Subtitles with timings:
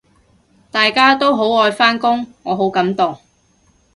[0.71, 3.19] 大家都好愛返工，我好感動